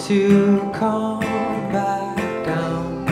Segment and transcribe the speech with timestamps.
[0.00, 1.20] to come
[1.72, 3.04] back down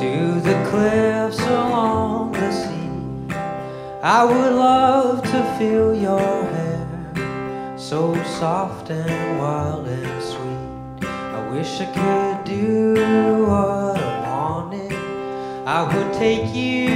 [0.00, 3.34] to the cliffs along the sea.
[4.02, 11.08] I would love to feel your hair, so soft and wild and sweet.
[11.08, 12.94] I wish I could do
[13.46, 14.92] what I wanted.
[15.66, 16.87] I would take you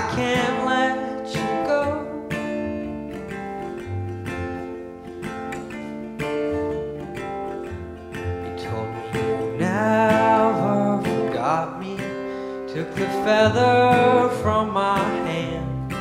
[0.00, 1.82] I can't let you go.
[8.44, 11.96] You told me you never forgot me.
[12.72, 15.92] Took the feather from my hand.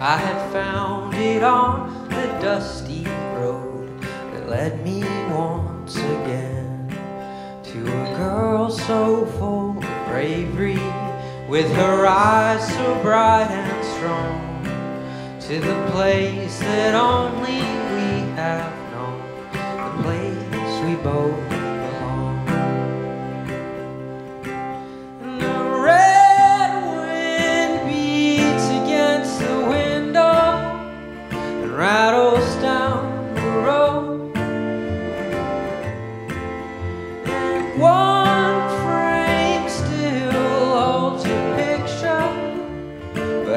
[0.00, 3.04] I had found it on the dusty
[3.36, 6.88] road that led me once again
[7.62, 10.82] to a girl so full of bravery,
[11.50, 14.38] with her eyes so bright and strong.
[15.40, 17.58] To the place that only
[17.94, 19.20] we have known,
[19.50, 22.46] the place we both belong.
[25.40, 30.78] The red wind beats against the window
[31.32, 34.30] and rattles down the road.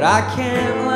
[0.03, 0.92] But I can't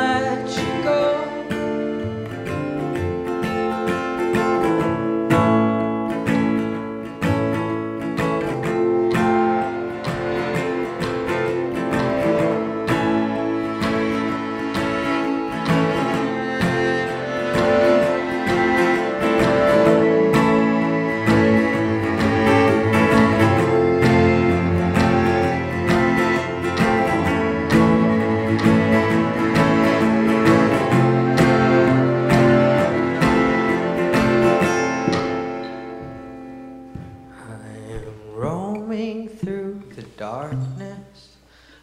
[38.88, 41.36] roaming through the darkness.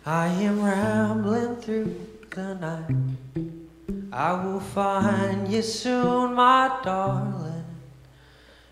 [0.06, 1.96] I am rambling through
[2.32, 2.96] the night.
[4.12, 7.64] I will find you soon, my darling.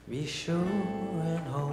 [0.09, 1.72] Be sure and hold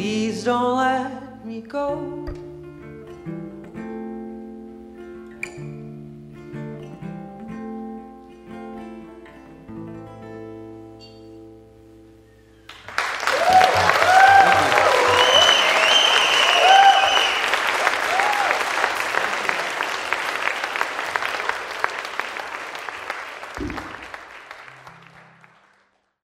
[0.00, 2.49] please don't let me go.